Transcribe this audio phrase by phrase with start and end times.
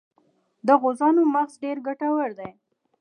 [0.67, 2.51] د غوزانو مغز ډیر ګټور دی.